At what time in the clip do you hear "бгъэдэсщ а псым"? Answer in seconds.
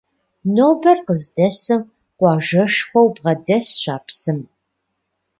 3.15-4.39